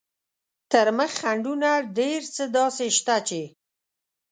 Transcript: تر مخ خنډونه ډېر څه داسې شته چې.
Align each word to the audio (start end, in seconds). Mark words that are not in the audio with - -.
تر 0.71 0.87
مخ 0.97 1.11
خنډونه 1.21 1.69
ډېر 1.97 2.21
څه 2.35 2.43
داسې 2.57 2.85
شته 2.97 3.15
چې. 3.27 3.41